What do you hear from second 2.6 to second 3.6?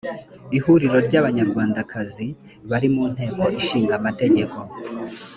bari mu nteko